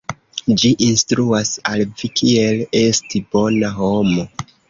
[0.61, 4.27] Ĝi instruas al vi kiel esti bona homo.